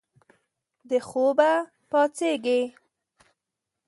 [0.89, 1.39] د خوب
[1.91, 2.59] پاڅیږې